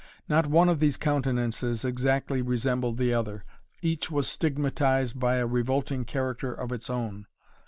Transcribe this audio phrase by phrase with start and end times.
[0.27, 3.45] Not one of these countenances exactly resembled the other.
[3.83, 7.27] Each was stigmatized by a revolting character of its own.